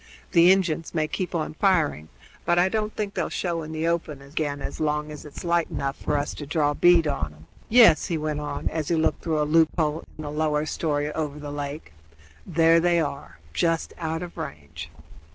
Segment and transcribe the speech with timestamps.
[0.31, 2.09] The Injuns may keep on firing,
[2.43, 5.69] but I don't think they'll show in the open again as long as it's light
[5.69, 7.45] enough for us to draw bead on 'em.
[7.69, 11.11] Yes," he went on, as he looked through a loop hole in the lower story
[11.11, 11.93] over the lake,
[12.47, 14.89] "there they are, just out of range."